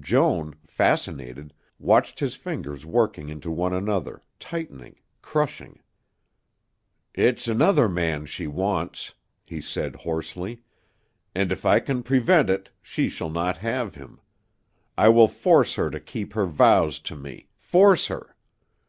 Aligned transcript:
Joan, 0.00 0.56
fascinated, 0.66 1.54
watched 1.78 2.18
his 2.18 2.34
fingers 2.34 2.84
working 2.84 3.28
into 3.28 3.48
one 3.48 3.72
another, 3.72 4.24
tightening, 4.40 4.96
crushing. 5.22 5.78
"It's 7.14 7.46
another 7.46 7.88
man 7.88 8.26
she 8.26 8.48
wants," 8.48 9.14
he 9.44 9.60
said 9.60 9.94
hoarsely, 9.94 10.64
"and 11.32 11.52
if 11.52 11.64
I 11.64 11.78
can 11.78 12.02
prevent 12.02 12.50
it, 12.50 12.70
she 12.82 13.08
shall 13.08 13.30
not 13.30 13.58
have 13.58 13.94
him. 13.94 14.20
I 14.98 15.10
will 15.10 15.28
force 15.28 15.74
her 15.74 15.90
to 15.90 16.00
keep 16.00 16.32
her 16.32 16.46
vows 16.46 16.98
to 16.98 17.14
me 17.14 17.46
force 17.56 18.08
her. 18.08 18.34